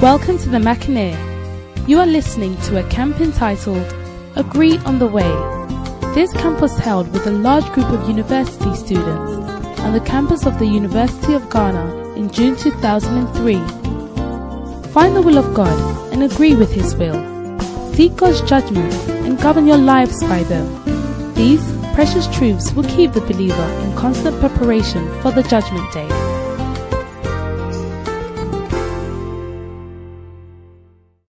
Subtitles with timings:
[0.00, 1.18] Welcome to the Mackinac.
[1.88, 3.84] You are listening to a camp entitled
[4.36, 5.28] Agree on the Way.
[6.14, 9.32] This camp was held with a large group of university students
[9.80, 13.54] on the campus of the University of Ghana in June 2003.
[14.92, 17.18] Find the will of God and agree with His will.
[17.92, 18.94] Seek God's judgment
[19.26, 21.34] and govern your lives by them.
[21.34, 26.27] These precious truths will keep the believer in constant preparation for the judgment day.